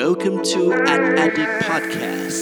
[0.00, 2.38] Welcome to an Addict Podcast.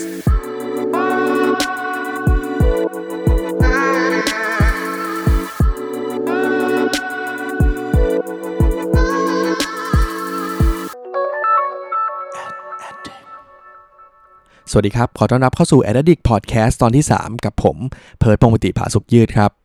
[14.70, 17.76] สวัสดีครับ ขอต้อนรับเข้าสู่ a d d i c t Podcast ตอนที่ 3 กับผม
[18.18, 19.61] เพิร์ดพงปติผาสุกยืดครับ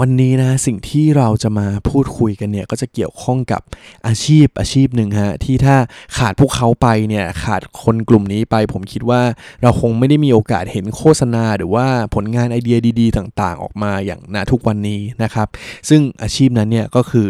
[0.00, 3.62] วันนี้นะสิ่งที่เราจะมาพูดคุยกันเนี่ยก็จะเกี่ยวข้องกับ
[4.06, 5.76] อาชีพอาชีพหนึ่งฮะที่ถ้า
[6.16, 9.22] ขาดพวกเขาไปเนี่ยขาดคนกลุ่มนี้ไป ผมคิดว่า
[9.62, 15.48] เราคงไม่ได้มีโอกาสเห็นโฆษณา หรือว่าผลงานไอเดียดี ๆ ต่าง ๆ ออกมาอย่างณทุกวันนี้นะครับ
[15.88, 17.28] ซึ่งอาชีพนั้นเนี่ยก็คือ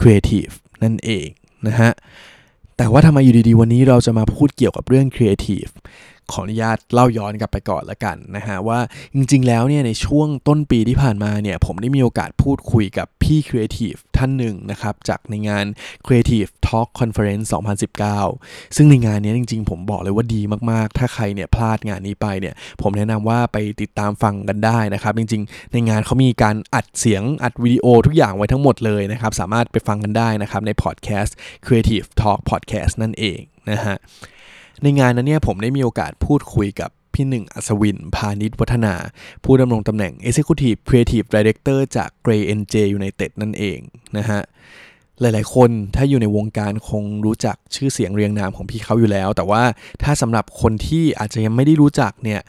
[0.00, 1.26] Creative นั่นเอง
[1.66, 1.90] นะฮะ
[2.76, 5.72] แต่ว่าทำไมอยู่ดีๆ วันนี้เราจะมาพูดเกี่ยวกับเรื่อง Creative
[6.32, 8.78] ขออนุญาตเล่าย้อนกลับไปก่อนละกันนะฮะว่า
[9.14, 15.66] จริงๆแล้วเนี่ยในช่วงต้นปีที่ผ่านมาเนี่ยผมได้มีโอกาสพูดคุยกับพี่ Creative ท่านหนึ่งนะครับจากในงาน
[16.06, 17.46] Creative Talk Conference
[18.10, 33.96] 2019 ซึ่งในงานนี้จริงๆ ผมบอกเลยว่าดีมากๆ ถ้าใครเนี่ยพลาดงานนี้ไปเนี่ยผมแนะนำว่าไปติดตามฟังกันได้นะครับจริงๆ ในงานเขามีการอัดเสียงอัดวิดีโอทุกอย่างไว้ทั้งหมดเลยนะครับสามารถไปฟังกันได้นะครับในพอดแคสต์ Creative Talk Podcast นั่นเองนะฮะ
[34.82, 38.94] ในงานนั้นเนี่ยผมได้มีโอกาสพูดคุยกับพี่หนึ่งอัศวิน พาณิชวัฒนา
[39.44, 43.78] ผู้ดำรงตำแหน่ง Executive Creative Director จาก Gray NJ United นั่นเอง
[44.16, 44.40] นะฮะ
[45.20, 49.62] หลายๆ คนถ้าอยู่ในวงการคงรู้จักชื่อเสียงเรียงนามของพี่เขาอยู่แล้ว แต่ว่า
[50.02, 52.40] ถ้าสำหรับคนที่อาจจะยังไม่ได้รู้จักเนี่ย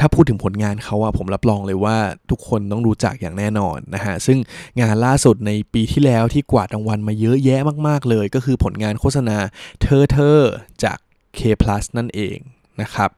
[0.00, 1.96] ถ้าพูดถึงผลงานเขาอะผมรับรองเลยว่า
[2.30, 4.38] ทุกคนต้องรู้จักอย่างแน่นอนนะฮะซึ่ง
[4.80, 9.36] งานล่าสุดในปีที่แล้วที่กวาดรางวัลมาเยอะแยะมาก ๆ เลย ก็คือผลงานโฆษณา
[9.82, 10.38] เธอเธอ
[10.84, 10.98] จาก
[11.38, 12.38] K Plus นั่นเอง
[12.82, 13.10] นะครับ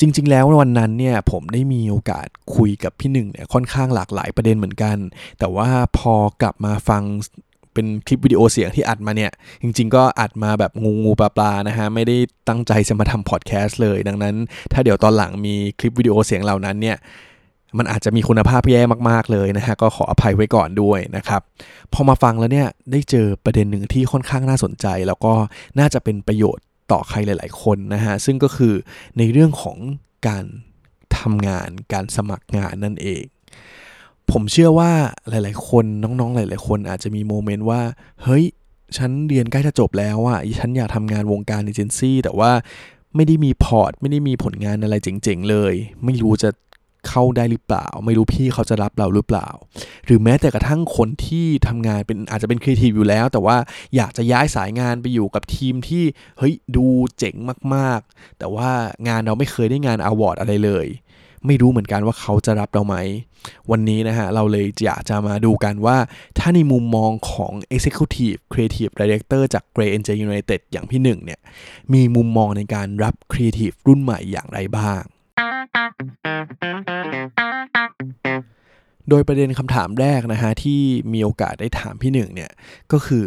[0.00, 4.96] จริง ๆ แล้ววันนั้นเนี่ยผมได้มีโอกาสคุยกับพี่หนึ่งเนี่ยค่อนข้างหลากหลายประเด็นเหมือนกัน
[5.38, 7.02] แต่ว่าพอกลับมาฟัง
[7.72, 9.30] เป็นคลิปวิดีโอเสียงที่อัดมาเนี่ย
[9.62, 12.16] จริง ๆ ก็อัดมาแบบงูงูปลาปลานะฮะ ไม่ได้
[12.48, 14.34] ตั้งใจจะมาทำพอดแคสต์เลย ดังนั้น
[14.72, 16.96] ถ้าเดี๋ยวตอนหลังมีคลิปวิดีโอเสียงเหล่านั้นเนี่ย
[17.78, 18.80] มันอาจจะมีคุณภาพแย่
[19.10, 21.42] มากๆเลยนะฮะก็ขออภัยไว้ก่อนด้วยนะครับ
[21.92, 25.32] พอมาฟังแล้วเนี่ยได้เจอประเด็นหนึ่งที่ค่อนข้างน่าสนใจ แล้วก็
[25.78, 28.74] น่าจะเป็นประโยชน์ ต่อใครหลาย ๆ คนนะฮะซึ่งก็คือ
[29.18, 29.78] ในเรื่องของ
[30.28, 30.44] การ
[31.18, 33.24] ทำงานการสมัครงานนั่นเอง
[34.30, 34.92] ผมเชื่อว่า
[35.28, 37.82] หลาย ๆ คนน้อง ๆ หลาย ๆ คนอาจจะมี moment ว่า
[38.22, 38.44] เฮ้ย
[38.96, 42.50] ฉันเรียนใกล้จะจบแล้วอะฉันอยากทำงานวงการเอเจนซี่แต่ว่า
[43.16, 46.50] ไม่ได้มี port ไม่ได้มีผลงานอะไรเจ๋ง ๆ เลย ไม่รู้จะ
[47.08, 49.48] เข้าได้หรือเปล่า ไม่รู้พี่เขาจะรับเราหรือเปล่า
[50.06, 53.56] หรือแม้แต่กระทั่งคนที่ทำงานเป็นอาจจะเป็นครีเอทีฟอยู่แล้ว แต่ว่า
[53.96, 56.04] อยากจะย้ายสายงานไปอยู่กับทีมที่
[56.38, 56.86] เฮ้ยดู
[57.18, 57.34] เจ๋ง
[57.74, 58.70] มากๆ แต่ว่า
[59.08, 60.88] งานเราไม่เคยได้งานอวอร์ดอะไรเลย
[61.46, 62.96] ไม่รู้เหมือนกันว่าเขาจะรับเราไหม
[63.70, 65.96] วันนี้นะฮะ เราเลยอยากจะมาดูกันว่า
[66.38, 71.40] ถ้าในมุมมองของ Executive Creative Director จาก Gray NJ United อย่างพี่หนึ่งเนี่ย
[71.92, 75.02] มีมุมมองในการรับ Creative รุ่นใหม่อย่างไรบ้าง
[79.08, 80.80] โดยประเด็นคำถามแรกนะฮะที่
[81.12, 82.50] มีโอกาสได้ถามพี่หนึ่งเนี่ย
[82.92, 83.26] ก็คือ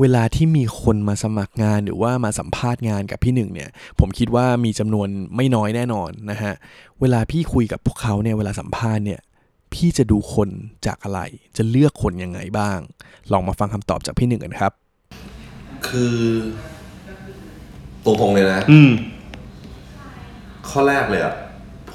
[0.00, 6.52] เวลาที่มีคนมาสมัครงานหรือว่ามาสัมภาษณ์งานกับพี่หนึ่งเนี่ย ผมคิดว่ามีจำนวนไม่น้อยแน่นอนนะฮะ
[7.00, 9.20] เวลาพี่คุยกับพวกเขาเนี่ยเวลาสัมภาษณ์เนี่ย
[9.74, 10.48] พี่จะดูคน
[10.86, 11.20] จากอะไร
[11.56, 12.78] จะเลือกคนยังไงบ้าง
[13.32, 14.72] ลองมาฟังคำตอบจากพี่หนึ่งกันครับ
[15.88, 16.16] คือ
[18.04, 18.90] ตรงๆเลยนะ อืม
[20.68, 21.34] ข้อแรกเลยอะ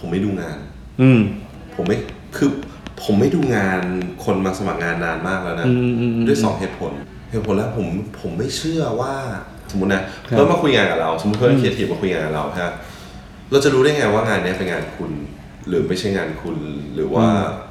[0.06, 0.58] ผมไม่ดูงาน
[1.02, 1.20] อืม
[1.76, 1.98] ผมไม่
[2.38, 2.50] คือ
[3.04, 3.82] ผมไม่ดูงาน
[4.26, 6.92] คนมาสมัครงานนานมากแล้วนะอืมอืมอืมด้วยสองเหตุผล
[7.32, 7.88] เหตุผลแรกผม
[8.22, 9.14] ผมไม่เชื่อว่า
[9.72, 12.72] สมมตินะเพื่อนมาคุยงานกับเรา สมมติเพื่อนเคียทีฟมาคุยงานกับเราฮะ
[13.52, 15.12] เราจะรู้ได้ไงว่างานเนี้ยเป็นงานคุณ
[15.68, 16.58] หรือไม่ใช่งานคุณ
[16.94, 17.26] หรือว่า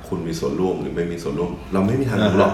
[0.09, 2.53] คุณมีส่วนร่วมหรือไม่มีส่วนร่วม เราไม่มีทางรู้หรอก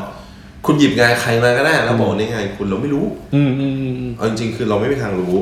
[0.67, 3.05] คุณหยิบงานใครมาก็ได้แล้วบอกว่านี่ไงานคุณเราไม่รู้
[3.35, 5.37] อืมอืมอืมเอาจริงๆ คือเราไม่มีทางรู้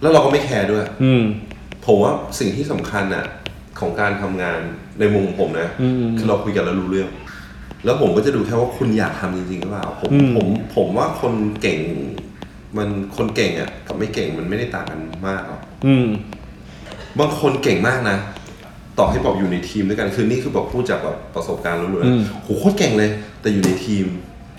[0.00, 1.22] แล้วเราก็ไม่แคร์ด้วย อืม
[1.86, 3.24] ผมว่าสิ่งที่สำคัญน่ะ
[3.80, 4.60] ของการทำงาน
[5.00, 7.08] ในมุมผมนะอืมคือเราคุยกันแล้วรู้เรื่อง
[7.84, 11.80] แล้วผมก็จะดูแค่ว่าคุณอยากทำจริงๆหรือเปล่าผมอืมผมผมว่าคนเก่ง
[12.76, 16.06] มันคนเก่งอะกับไม่เก่งมันไม่ได้ต่างกันมากหรอกอืม
[17.18, 18.18] บางคนเก่งมากนะ
[18.98, 23.10] ต่อให้บอกอยู่ในทีมด้วยกันคือนี่คือบอกพูดจากแบบประสบการณ์ล้วนอืมๆโหโคตรเก่งเลย
[23.40, 24.06] แต่อยู่ในทีม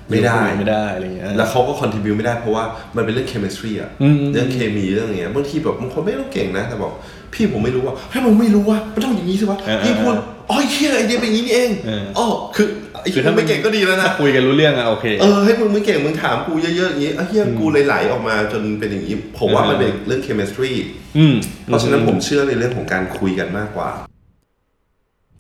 [0.10, 2.64] ไม่ได้ไม่ได้อะไรเงี้ยแล้วเขาก็คอนทิบิวไม่ได้เพราะว่า
[2.96, 6.94] มันเป็นเรื่องเคมีสตรีอะอืมอืมเรื่องเคมีเรื่องอย่างเงี้ยบางทีแบบบางคนไม่ต้องเก่งนะ แต่บอก
[7.34, 10.16] พี่ผมไม่รู้ว่าให้ยมึงไม่รู้ว่ามันต้องอย่างนี้สิวะเออพี่พูด
[10.50, 12.26] อ๋อไอ้เฮียไอเดียเป็นอย่างนี้นี่เองเอออ๋อ
[12.56, 12.68] คือ
[13.02, 20.72] ไอ้คือเฮียถ้าไม่เก่งก็ดีแล้วนะคุยกันรู้เรื่องอะโอเคเออให้มึงไม่เก่งมึงถามกูเยอะๆอย่างนี้ไอ้เฮียกูเลยไหลออกมาจนเป็นอย่างนี้ผมว่ามันเป็นเรื่องเคมีสตรี
[21.18, 21.36] อืม
[21.66, 23.90] เพราะฉะนั้นผมเชื่อในเรื่องของการคุยกันมากกว่า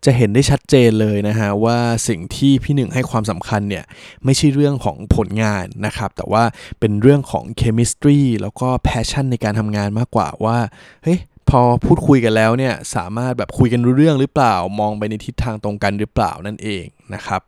[0.05, 3.85] จะเห็นได้ชัดเจนเลยนะฮะว่าสิ่งที่พี่หนึ่งให้ความสำคัญเนี่ย
[4.25, 6.43] ไม่ใช่เรื่องของผลงานนะครับ แต่ว่า
[6.79, 10.57] เป็นเรื่องของ chemistry แล้วก็ passion ในการทำงานมากกว่าว่า
[11.03, 11.19] เฮ้ย
[11.49, 17.41] พอพูดคุยกันแล้วเนี่ยสามารถแบบคุยกันรู้เรื่องหรือเปล่า มองไปในทิศทางตรงกันหรือเปล่านั่นเองนะครับ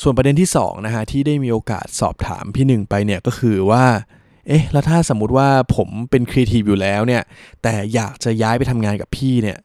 [0.00, 3.84] ส่วนประเด็นที่2นะฮะที่ได้มีโอกาสสอบถามพี่หนึ่งไปเนี่ยก็คือว่า
[4.48, 7.22] เอ๊ะแล้วถ้าสมมุติว่าผมเป็นครีเอทีฟอยู่แล้วเนี่ย
[7.62, 9.58] แต่อยากจะย้ายไปทำงานกับพี่เนี่ย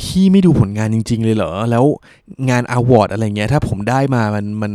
[0.00, 1.84] พี่ไม่ดูผลงานจริง ๆ เลยเหรอ แล้ว
[2.50, 4.72] งาน award อะไรเงี้ย ถ้าผมได้มามันมัน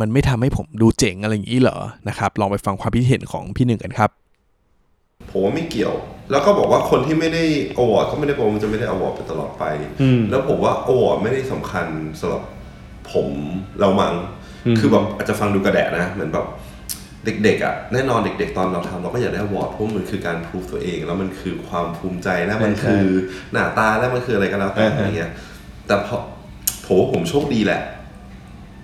[0.00, 4.10] มันไม่ทำให้ผมดูเจ๋งอะไรอย่างนี้เหรอนะครับ ลองไปฟังความคิดเห็นของพี่หนึ่งกันครับ
[5.30, 5.94] ผมว่าไม่เกี่ยว
[6.30, 7.44] แล้วก็บอกว่าคนที่ไม่ได้
[7.78, 9.64] award ก็ไม่ได้แปลว่ามันจะไม่ได้ award ไปตลอดไป
[10.30, 11.86] แล้วผมว่า award ไม่ได้สำคัญ
[12.20, 12.42] สำหรับ
[13.12, 13.28] ผม
[13.80, 14.14] เรามัง้ง
[14.78, 16.46] คือแบบอาจจะฟังดูกระแดะนะ เหมือนแบบ
[17.24, 23.06] เด็กๆอะแน่นอนเด็ก ๆ ตอนเราทำเราก็อยากได้ award เพราะมันคือการพูฟตัวเอง แล้วมันคือความภูมิใจแล้วมันใช่คือ
[23.52, 25.32] หน้าตาแล้วมันคืออะไรก็แล้วแต่อ่าฮะอะไรเงี้ย
[25.86, 26.16] แต่พอ
[26.86, 27.80] ผมว่าผมโชคดีแหละ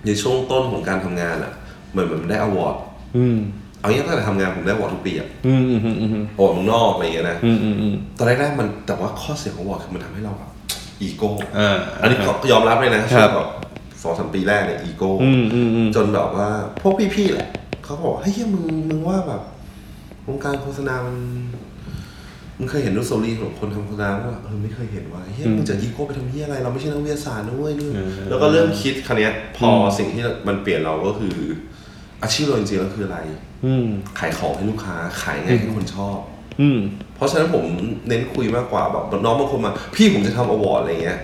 [0.05, 1.53] ในช่วงต้นของการทำงานอะ
[1.91, 2.75] เหมือนมันได้ award
[3.17, 3.37] อืม
[3.79, 10.51] เอางี้ตั้งแต่ทำงานผมได้ award ทุกปีอะอืมอืมอืมอืม award เมืองนอกอะไรเงี้ยนะอืมอืมอืมตอนแรกๆมันแต่ว่าข้อเสียของ award คือมันทำให้เราแบบ
[11.01, 13.49] อีโก้อ่าอันนี้ก็ยอมรับเลยนะช่วงแบบ
[14.03, 16.47] สองสามปีแรกเนี่ยอีโก้อืมอืมอืมจนแบบว่า
[16.81, 17.47] พวกพี่ๆแหละ
[17.87, 19.41] เขาก็บอกเฮ้ยเหี้ยมึงมึงว่าแบบ
[20.27, 21.15] วงการโฆษณามัน
[22.57, 27.89] มึงเคยเห็นรูปโซลีของคนทำโฆษณาว่าเออไม่เคยเห็นว่าเฮ้ยมึงจะอีโก้ไปทำเหี้ยอะไร เราไม่ใช่นักวิทยาศาสตร์นะเว้ยนี่
[28.29, 31.35] แล้วก็เริ่มคิดคันนี้ย พอสิ่งที่มันเปลี่ยนเราก็คือ
[32.23, 33.19] อาชีพเราจริงๆแล้วคืออะไร
[33.65, 33.85] อืม
[34.19, 36.17] ขายของให้ลูกค้า ขายไงให้คนชอบ
[36.61, 36.79] อืม
[37.15, 37.63] เพราะฉะนั้นผม
[38.07, 41.19] เน้นคุยมากกว่าแบบน้องบางคนมา พี่ผมจะทำอวอร์ดอะไรเงี้ย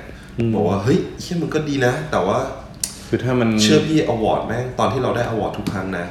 [0.55, 2.37] บอกว่าเฮ้ยเชี่ยมันก็ดีนะ แต่ว่า
[3.07, 6.05] คือถ้ามันเชื่อพี่ award แม่งตอนที่เราได้ award ทุกครั้งนะ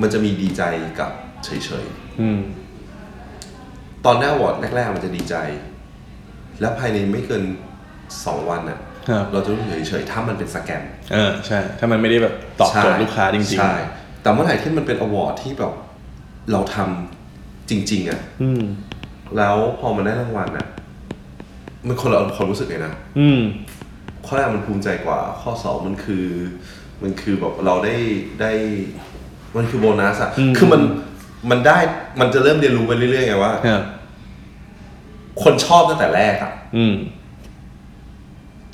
[0.00, 0.62] มันจะมีดีใจ
[1.00, 1.10] กับ
[1.44, 1.50] เฉ
[1.82, 1.84] ย
[2.20, 2.40] อืม
[3.22, 5.34] ๆ ตอนได้ award แรกๆ มันจะดีใจ
[6.60, 7.44] แล้วภายในไม่เกิน
[8.24, 13.74] สองวันน่ะครับ เราจะรู้สึกเฉยๆถ้ามันเป็น scam เออใช่ ถ้ามันไม่ได้แบบตอบโจทย์ลูกค้าจริงๆใช่
[14.22, 15.72] แต่เมื่อไหร่ที่มันเป็น award ที่แบบ
[16.52, 18.62] เราทำจริง ๆอะอืม
[19.36, 20.66] แล้วพอมันได้รางวัลอะ
[21.86, 23.40] มันคนละความรู้สึกเลยนะ อืม
[24.26, 26.26] ข้อแรกมันภูมิใจกว่า ข้อสองมันคือ
[27.02, 27.96] มันคือแบบเราได้
[28.40, 28.52] ได้
[29.56, 30.80] มันคือโบนัสอะอืม คือมัน
[31.50, 31.78] มันได้
[32.20, 33.82] มันจะเริ่มเรียนรู้ไปเรื่อยๆไงว่า ครับ
[35.42, 36.94] คนชอบตั้งแต่แรกอะอืม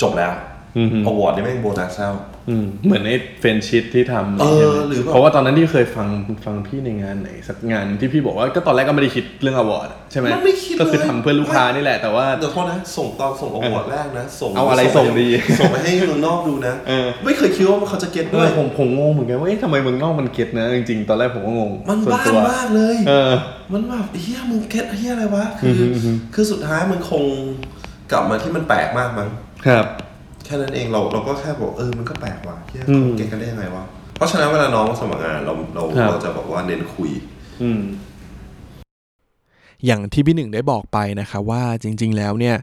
[0.02, 0.32] จบแล้ว
[0.76, 2.14] อืม award นี่แม่งโบนัสแล้ว
[2.48, 3.10] อืมเหมือนใน
[3.40, 6.08] Friendshit ที่ทำเออใช่ไมหรือแบบเพราะว่าตอนนั้นที่เคยฟัง
[6.44, 15.28] ฟังพี่ในงานไหนสักงานที่พี่บอกว่าก็ตอนแรกก็ไม่ได้คิดเรื่องอวอร์ดใช่ไหมมันไม่คิดก็คือเลยทำเพื่อลูกค้านี่แหละแต่ว่าเดี๋ยวโทษนะส่งตอนส่งอวอร์ดแรกนะส่งเอาอะไรส่งดี
[15.60, 23.32] ส่งไปให้เมืองนอกดูนะเออไม่เคยคิดว่าเขาจะเก็ตเอด้วอยผมผมงงเหมือนกันว่าเอ๊ะทำไมเมืองนอกมันเก็ตนะจริงๆตอนแรกผมก็งงมันส่วบ้านตัวมากเลยเออ
[23.72, 27.22] มันแบบเฮียมึงเก็ตเฮียอะไรวะคือออฮึคือสุดท้ายมันคง
[28.12, 29.28] กลับมาที่มันแปลกมากมั้ง
[29.66, 29.86] ครับ
[30.46, 33.84] แค่นั้นเองเราเราก็แค่บอกเออมันก็แปลกว่ะเฮียอืมเขาเก็ตกันได้ยังไงวะ
[34.16, 37.10] เพราะฉะนั้นเวลาน้องมาสมัครงานเราเราครับเราจะบอกว่าเน้นคุย
[39.86, 42.56] อย่างที่พี่หนึ่งได้บอกไปนะครับว่าจริงๆแล้วเนี่ย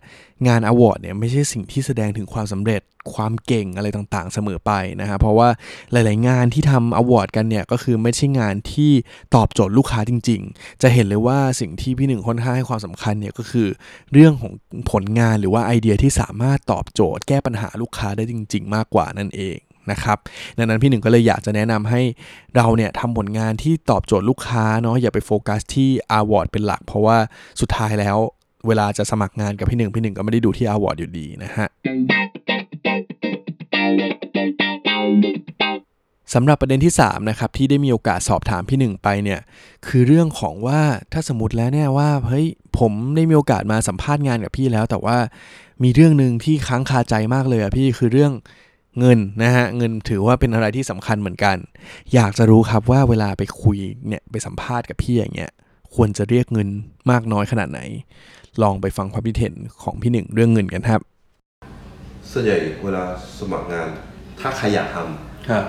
[0.48, 2.82] งานอวอร์ดเนี่ยไม่ใช่สิ่งที่แสดงถึงความสำเร็จ
[3.14, 4.72] ความเก่งอะไรต่างๆเสมอไป
[5.02, 5.50] นะฮะเพราะว่า
[5.92, 8.92] หลายๆงานที่ทำอวอร์ดกันเนี่ยก็คือไม่ใช่งานที่
[9.36, 13.68] ตอบโจทย์ลูกค้าจริง ๆ จะเห็นเลยว่าสิ่งที่พี่หนึ่งค่อนข้างให้ความสำคัญเนี่ยก็คือ
[14.14, 14.54] เรื่องของ
[14.92, 19.60] ผลงานหรือว่าไอเดียที่สามารถตอบโจทย์แก้ปัญหาลูกค้าได้จริง ๆ มากกว่านั่นเอง
[19.92, 20.18] นะครับ
[20.58, 22.02] ดังนั้นพี่หนึ่งก็เลยอยากจะแนะนำให้
[22.56, 27.18] เราเนี่ยทำผลงานที่ตอบโจทย์ลูกค้าเนาะอย่าไปโฟกัสที่อ award เป็นหลัก เพราะว่า
[27.62, 28.18] สุดท้ายแล้ว
[28.68, 31.68] เวลาจะสมัครงานกับพี่หนึ่งพี่หนึ่งก็ไม่ได้ดูที่ award อยู่ดีนะฮะ
[36.34, 39.40] สำหรับประเด็นที่3นะครับที่ได้มีโอกาสสอบถามพี่หนึ่งไปเนี่ย
[39.88, 40.82] คือเรื่องของว่า
[41.14, 42.48] ถ้าสมมติแล้วเนี่ยว่าเฮ้ย
[42.80, 45.18] ผมได้มีโอกาสมาสัมภาษณ์งานกับพี่แล้ว แต่ว่า
[45.84, 48.32] มีเรื่องหนึ่งที่ค้างคาใจมากเลยอะพี่คือเรื่อง
[49.00, 51.58] เงินนะฮะเงินถือว่าเป็นอะไรที่สำคัญเหมือนกัน
[52.14, 55.52] อยากจะรู้ครับว่าเวลาไปคุยเนี่ยไปสัมภาษณ์กับพี่อย่างเงี้ย
[55.96, 56.68] ควรจะเรียกเงิน
[57.12, 57.80] มากน้อยขนาดไหน
[58.62, 61.02] ลองไปฟังความคิดเห็นของพี่หนึ่งเรื่องเงินกันครับ
[62.32, 63.04] ส่วนใหญ่เวลา
[63.40, 63.90] สมัครงาน
[64.40, 65.64] ถ้าใครอยากทำครับ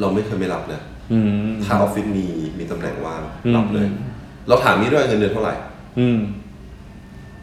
[0.00, 0.80] เราไม่เคยไม่รับเลย
[1.12, 1.30] อืม
[1.64, 2.26] ถ้าออฟฟิศมี
[2.58, 3.86] มีตำแหน่งว่างอืมรับเลย
[4.48, 5.54] เราถามนี้ด้วยเงินเดือนเท่าไหร่
[5.98, 6.18] อืม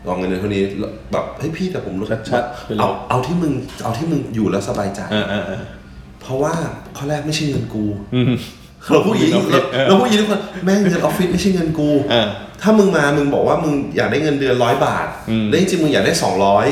[0.08, 0.64] ลองเงินเดือนเท่านี้
[1.12, 3.52] แบบเฮ้ยพี่แต่ผมรู้ชัดๆไปเลย เอาเอาที่มึง
[3.84, 5.62] เอาที่มึงอยู่แล้วสบายใจ อ่าอ่าอ่า
[6.22, 6.54] เพราะว่า
[6.98, 7.86] ข้อแรกไม่ใช่เงินกู
[8.16, 8.34] อืม
[8.92, 12.28] เราพูดอย่างนี้เงินออฟฟิศเออเราพูดอย่างนี้ทุกคนแม่งเงินออฟฟิศไม่ใช่เงินกูอ่า
[12.62, 16.68] ถ้ามึงมามึงบอกว่ามึงอยากได้เงินเดือนร้อยบาทอืม แล้วจริงๆมึงอยากได้สองร้อย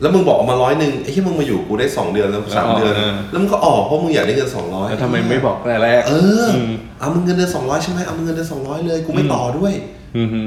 [0.00, 2.92] แล้วมึงบอกออกมาร้อยหนึ่งไอ้ที่มึงมาอยู่กูได้สองเดือนแล้วสามเดือน
[3.30, 6.12] แล้วมึงก็ออกเพราะมึงอยากได้เงินสองร้อย แล้วทำไมไม่บอกแต่แรก เอ
[6.44, 9.72] ออม เอามึงเงินเดือนสองร้อยใช่ไหมเอามึงเงินเดือนสองร้อยเลย กูไม่ต่อด้วย
[10.16, 10.40] อืมฮึ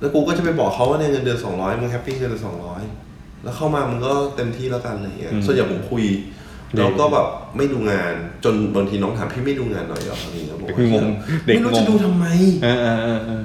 [0.00, 2.82] แล้วกูก็จะไปบอกเขาว่าเนี่ยเงินเดือนสองร้อยมึงแฮปปี้เงินเดือนสองร้อย
[3.44, 6.04] แล้วเข้ามามึงก็เต็มที่แล้วกันอะไรเงี้ยอืมส่วนใหญ่ผมคุย
[6.74, 7.26] เด็กแล้วก็แบบ
[7.56, 8.14] ไม่ดูงาน
[8.44, 11.06] จนบางทีน้องถามพี่ไม่ดูงานหน่อยเหรออะไรเงี้ยบอกเด็กงง
[11.46, 12.26] เด็กไม่รู้งจะงดูทำไม
[12.62, 13.42] เออเออเออเออ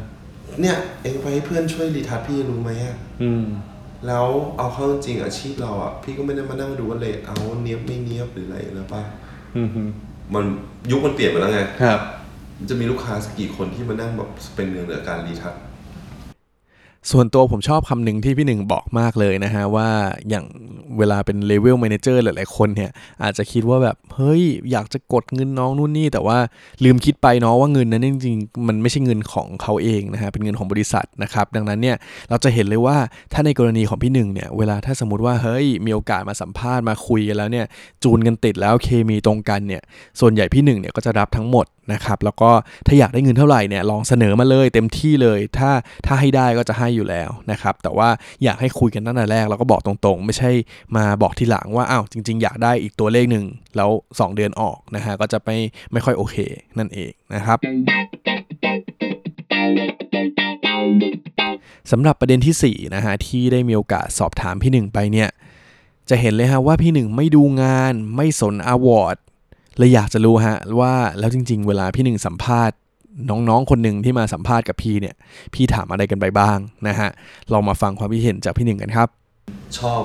[0.62, 3.44] เนี่ยเองไปให้เพื่อนช่วยรีทัชพี่รู้ไหมอะอืม
[4.08, 4.26] แล้ว
[4.58, 9.02] เอาเข้าจริงอาชีพเราอะพี่ก็ไม่ได้มานั่งดูว่าเลทเอาเนียบไม่เนียบหรืออะไรแล้วป่ะ
[9.56, 9.90] อืมอืม
[10.34, 10.46] มัน
[10.92, 12.00] ยุคมันเปลี่ยนไปแล้วไงครับ
[12.70, 15.54] จะมีลูกค้าสักกี่คนที่มานั่งแบบเป็นเงินเหลือการรีทัช
[17.12, 19.90] ส่วนตัวผมชอบคำหนึ่งที่พี่หนึ่งบอกมากเลยนะฮะ ว่า
[20.30, 20.46] อย่าง
[20.98, 22.92] เวลาเป็นเลเวล m ม n เจอร์หลายๆคนเนี่ย
[23.24, 26.38] อาจจะคิดว่าแบบ เฮ้ย อยากจะกดเงินน้องนู่นนี่ แต่ว่า
[26.84, 31.98] ลืมคิดไปเนาะว่าเงินนั้นจริงๆ มันไม่ใช่เงินของเขาเองนะฮะ เป็นเงินของบริษัทนะครับ ดังนั้นเนี่ย
[32.30, 32.98] เราจะเห็นเลยว่า
[33.34, 37.66] ถ้าในกรณีของพี่หนึ่งเนี่ย เวลาถ้าสมมติว่าเฮ้ยมีโอกาสมาสัมภาษณ์มาคุยกันแล้วเนี่ย
[38.04, 39.82] จูนกันติดแล้วเคมีตรงกันเนี่ย
[40.20, 42.52] ส่วนใหญ่พี่หนึ่งเนี่ยก็จะรับทั้งหมดนะครับแล้วก็
[42.88, 45.72] ถ้าอยากได้เงินเท่าไหร่เนี่ยลองเสนอมาเลยเต็มที่เลย ถ้า
[46.06, 48.10] ถ้าให้ได้ก็จะให้อยู่แล้วนะครับแต่ว่า
[48.44, 50.52] อยากให้คุยกันตั้งแต่แรกแล้วก็บอกตรงๆ ไม่ใช่
[50.96, 53.46] มาบอกทีหลังว่าอ้าวจริง ๆ อยากได้อีกตัวเลขหนึ่ง
[53.76, 55.58] แล้ว 2 เดือนออกนะฮะก็จะไม่
[55.92, 56.36] ไม่ค่อยโอเค
[56.78, 57.58] นั่นเองนะครับ
[61.92, 65.30] สำหรับประเด็นที่4นะฮะที่ได้มีโอกาสสอบถามพี่หนึ่งไปเนี่ย
[66.10, 69.18] จะเห็นเลยฮะว่าพี่หนึ่งไม่ดูงานไม่สนอวอร์ด
[69.78, 72.78] เลยอยากจะรู้ฮะว่าแล้วจริง ๆ เวลาพี่หนึ่งสัมภาษณ์
[73.30, 75.16] น้องๆ คนหนึ่งที่มาสัมภาษณ์กับพี่เนี่ย
[75.54, 77.10] พี่ถามอะไรกันไปบ้างนะฮะ
[77.54, 79.10] ลองมาฟังความคิดเห็นจากพี่หนึ่งกันครับ
[79.80, 80.02] ชอบ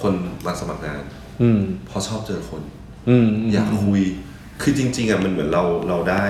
[0.00, 0.14] คน
[0.46, 1.02] มาสมัครงาน
[1.42, 2.62] อืมเพราะชอบเจอคน
[3.08, 4.02] อืมอยากคุย
[4.62, 6.26] คือจริง ๆอะมันเหมือนเราเราได้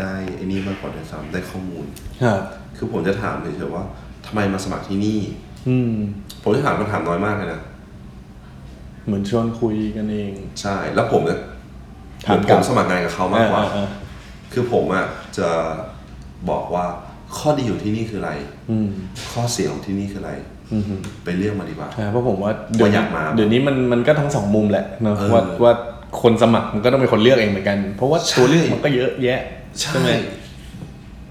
[0.00, 1.84] ได้ไอ้นี่มากกว่าด้วยซ้ำได้ข้อมูล
[2.22, 2.40] ครับ
[2.76, 3.84] คือผมจะถามเฉยๆว่า
[4.26, 5.20] ทำไมมาสมัครที่นี่
[5.68, 5.92] อืม
[6.42, 7.60] ผมจะถามคำถามน้อยมากเลยนะ
[9.06, 11.40] เหมือนชวนคุยกันเอง ใช่ แล้วผมเนี่ย
[12.26, 13.82] ถามผกลัมบสมัครงานกับเขามากกว่าอ่อ่
[14.52, 15.06] คือผมอะ
[15.38, 15.48] จะ
[16.50, 16.86] บอกว่า
[17.36, 18.32] ข้อดีของที่นี่คืออะไร
[18.70, 18.88] อืม
[19.32, 20.32] ข้อเสียของที่นี่คืออะไร
[20.72, 25.72] อืมอืมไปเรียกมาดีกว่า อ่าเพราะผมว่าว่าอยากมาเดี๋ยวนี้มันมันก็ทั้งสองมุมแหละเนอะเออว่าว่า
[26.22, 29.40] คนสมัครมันก็ต้องเป็นคนเลือกเองเหมือนกัน เพราะว่าใช่ ตัวเลือกมันก็เยอะแยะ
[29.78, 30.10] ใช่ไหม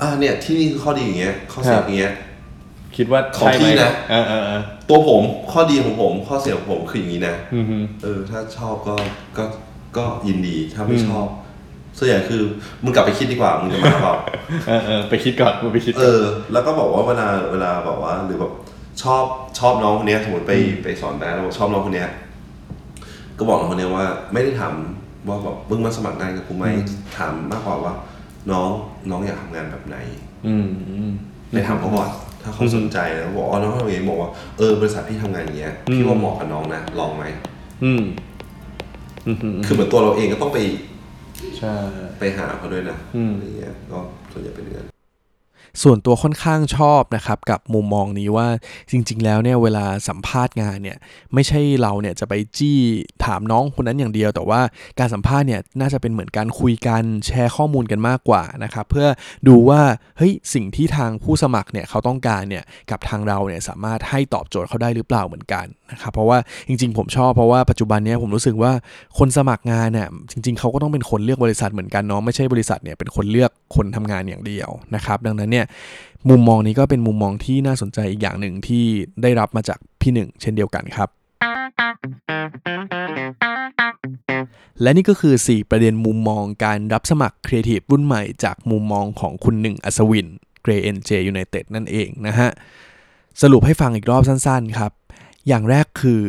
[0.01, 2.13] อ่าเนี่ยที่นี่คือข้อดีอย่างเงี้ย ข้อเสียครับอย่างเงี้ย
[2.95, 8.95] คิดว่าของใช่ไหมพี่นะ เออเออเออตัวผมข้อดีของผมข้อเสียของผมคืออย่างนี้นะ อืมฮึ เออถ้าชอบก็
[9.37, 9.43] ก็
[9.97, 11.27] ก็ยินดีถ้าไม่อืมชอบ
[11.97, 12.41] ส่วนใหญ่คือ
[12.83, 14.15] มึงกลับไปคิดดีกว่ามึงจะมาเปล่า
[14.67, 16.23] เออเออไปคิดก่อนมึงไปคิดเอก่อน อ
[16.53, 18.53] แล้วก็บอกว่าเวลาเวลาแบบว่า หรือแบบ
[19.03, 19.23] ชอบ
[19.59, 22.09] ชอบน้องคนเนี้ยสมมติไปไปสอนแบดแล้วบอกชอบน้องคนเนี้ย
[23.37, 24.73] ก็บอกน้องคนเนี้ยว่า ไม่ได้ถาม
[25.27, 26.65] ว่าแบบมึงมาสมัครงานกับกูไหม
[27.17, 27.93] ถามมากกว่าว่า
[28.51, 28.69] น้อง
[29.09, 29.97] น้องอยากทำงานแบบไหน
[30.47, 31.11] อืมอืม
[31.51, 32.09] ไปถามเขาก่อน
[32.43, 37.23] ถ้าเขาสนใจแล้วบอกอ๋อน้องทำอย่างนี้บอกว่าเออบริษัทพี่ทำงานอย่างเงี้ยอืม พี่ว่าเหมาะกับน้องนะลองไหม
[37.83, 38.03] อืม
[39.27, 40.59] อืมอืม คือเหมือนตัวเราเองก็ต้องไป
[41.59, 41.73] ใช่
[42.19, 43.99] ไปหาเขาด้วยนะอืม อะไรเงี้ยก็
[44.31, 44.94] ส่วนใหญ่เป็นอย่างนั้น
[45.83, 48.47] ส่วนตัวค่อนข้างชอบนะครับกับมุมมองนี้ว่า
[48.91, 50.97] จริง ๆ แล้วเนี่ยเวลาสัมภาษณ์งานเนี่ย
[51.33, 52.79] ไม่ใช่เราเนี่ยจะไปจี้
[53.25, 54.61] ถามน้องคนนั้นอย่างเดียว แต่ว่า
[54.99, 59.07] การสัมภาษณ์เนี่ยน่าจะเป็นเหมือนการคุยกันแชร์ข้อมูลกันมากกว่านะครับเพื่อ
[59.47, 59.81] ดูว่า
[60.17, 68.71] เฮ้ยสิ่งที่ทางผู้สมัครเนี่ยเขาต้องการเนี่ยกับทางเราเนี่ยสามารถให้ตอบโจทย์เขาได้หรือเปล่าเหมือนกันนะครับเพราะว่าจริง ๆ ผมชอบเพราะว่าปัจจุบันเนี้ยผมรู้สึกว่า
[69.17, 75.64] คนสมัครงานเนี่ยจริง ๆเขาก็ต้องเป็นคนเลือกบริษัทเหมือนกันเนาะไม่ใช่บริษัทเนี่ยเป็นคนเลือกคนทำงานอย่างเดียวนะครับดังนั้นเนี่ย
[76.29, 78.85] มุมมองนี้ก็เป็นมุมมองที่น่าสนใจอีกอย่างหนึ่งที่
[79.21, 81.09] ได้รับมาจากพี่หนึ่งเช่นเดียวกันครับ
[84.81, 90.27] และนี่ก็คือ 4 ประเด็นมุมมองการรับสมัครครีเอทีฟรุ่นใหม่จากมุมมองของคุณหนึ่งอัศวิน
[90.61, 92.49] เกรเอ็นเจยูไนเต็ดนั่นเองนะฮะ
[93.41, 94.91] สรุปให้ฟังอีกรอบสั้นๆครับ
[95.47, 96.21] อย่างแรกคือ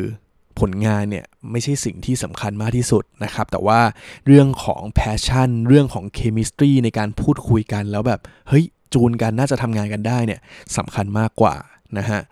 [0.61, 3.81] ผลงานเนี่ยไม่ใช่สิ่งที่สำคัญมากที่สุดนะครับ แต่ว่า
[4.27, 8.65] เรื่องของ passion เรื่องของ chemistry ในการพูดคุยกันแล้วแบบ เฮ้ย
[8.95, 10.41] จูนกันน่าจะทำงานกันได้เนี่ย
[10.77, 11.55] สำคัญมากกว่า
[11.99, 12.23] นะฮะ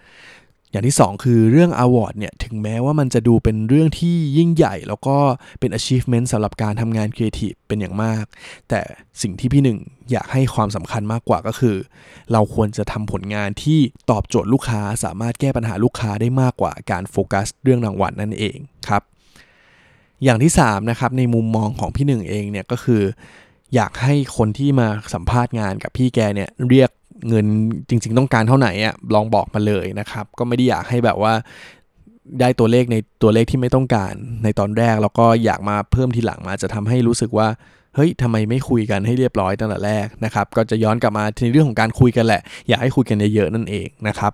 [0.70, 5.16] อย่างที่ 2 คือเรื่อง award เนี่ยถึงแม้ว่ามันจะดูเป็นเรื่องที่ยิ่งใหญ่ แล้วก็
[5.60, 8.24] เป็น achievement สำหรับการทำงานครีเอทีฟเป็นอย่างมาก
[8.68, 8.80] แต่
[9.22, 9.78] สิ่งที่พี่หนึ่ง
[10.10, 11.76] อยากให้ความสำคัญมากกว่าก็คือ
[12.32, 13.80] เราควรจะทำผลงานที่
[14.10, 18.56] ตอบโจทย์ลูกค้า สามารถแก้ปัญหาลูกค้าได้มากกว่าการโฟกัสเรื่องรางวัลนั่นเอง
[18.88, 19.02] ครับ
[20.24, 23.02] อย่างที่3นะครับในมุมมองของพี่หนึ่งเองเนี่ยก็คือ
[23.74, 26.90] อยากให้คนที่มาสัมภาษณ์งานกับพี่แกเนี่ยเรียก
[27.28, 27.46] เงิน
[27.88, 31.32] จริง ๆ ต้องการเท่าไหร่อะลองบอกมาเลยนะครับ ก็ไม่ได้อยากให้แบบว่า
[32.40, 34.14] ได้ตัวเลขในตัวเลขที่ไม่ต้องการ
[34.44, 37.48] ในตอนแรก แล้วก็อยากมาเพิ่มทีหลังมาจะทำให้รู้สึกว่า
[37.94, 44.32] เฮ้ยทำไมไม่คุยกันให้เรียบร้อยตั้งแต่แรกนะครับ ก็จะย้อนกลับมาในเรื่องของการคุยกันแหละ อยากให้คุยกันเยอะๆนั่นเองนะครับ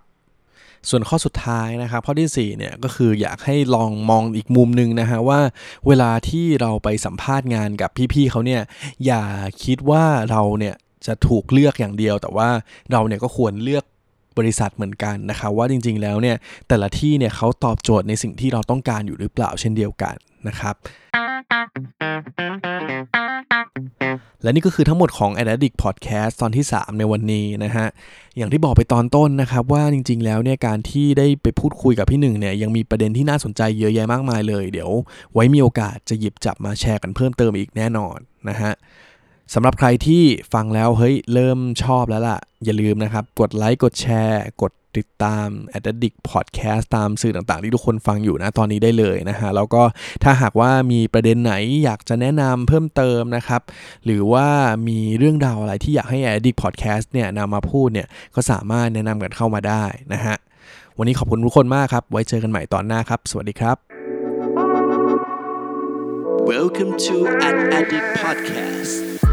[0.89, 5.41] ส่วนข้อสุดท้ายนะครับข้อที่4เนี่ยก็คืออยากให้ลองมองอีกมุมหนึ่งนะฮะว่า
[5.87, 8.63] เวลาที่เราไปสัมภาษณ์งานกับพี่ๆเขาเนี่ย
[9.07, 9.25] อย่า
[9.65, 10.75] คิดว่าเราเนี่ย
[11.07, 12.49] จะถูกเลือกอย่างเดียว แต่ว่า
[12.93, 13.85] เราเนี่ยก็ควรเลือก
[14.39, 16.37] บริษัทเหมือนกันนะครับว่าจริงๆแล้วเนี่ย
[16.69, 20.15] แต่ละที่เนี่ยเขาตอบโจทย์ในสิ่งที่เราต้องการอยู่หรือเปล่าเช่นเดียวกัน
[20.49, 20.75] นะครับ
[24.43, 27.87] และนี่ก็คือทั้งหมดของ a d d i c t Podcast ตอนที่ 3 ในวันนี้นะฮะ
[28.37, 34.91] อย่างที่บอกไปตอนต้นนะครับ ว่าจริง ๆ แล้วเนี่ยการที่ได้ไปพูดคุยกับพี่หนึ่งเนี่ยยังมีประเด็นที่น่าสนใจเยอะแยะมากมายเลย เดี๋ยว
[35.35, 38.19] ไว้มีโอกาสจะหยิบจับมาแชร์กันเพิ่มเติมอีกแน่นอน
[38.49, 38.73] นะฮะ
[39.55, 49.83] สำหรับใครที่ฟังแล้วเฮ้ยเริ่มชอบแล้วล่ะ อย่าลืมนะครับ กดไลค์กดแชร์ กด ติดตาม a d d i c t Podcast ตามสื่อต่างๆ ที่ทุกคนฟังอยู่นะตอนนี้ได้เลยนะฮะแล้วก็
[50.23, 51.55] ถ้าหากว่ามีประเด็นไหน
[51.85, 53.63] อยากจะแนะนำเพิ่มเติมนะครับ
[54.05, 54.47] หรือว่า
[54.89, 60.37] มีเรื่องราวอะไรที่อยากให้ a d d i c t Podcast เนี่ยนำมาพูดเนี่ยก็สามารถแนะนำกันเข้ามาได้นะฮะ
[60.99, 63.77] วันนี้ขอบคุณทุกคนมากครับ ไว้เจอกันใหม่ตอนหน้าครับ สวัสดีครับ
[66.53, 69.30] Welcome to an Addict Podcast.